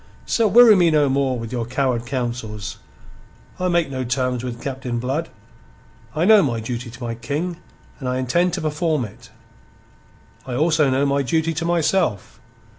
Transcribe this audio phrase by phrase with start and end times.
[0.25, 2.79] So weary me no more with your coward counsels.
[3.59, 5.29] I make no terms with Captain Blood.
[6.15, 7.57] I know my duty to my King,
[7.99, 9.29] and I intend to perform it.
[10.43, 12.39] I also know my duty to myself.